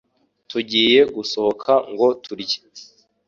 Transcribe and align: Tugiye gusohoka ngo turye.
Tugiye 0.49 0.99
gusohoka 1.15 1.71
ngo 1.91 2.07
turye. 2.23 2.57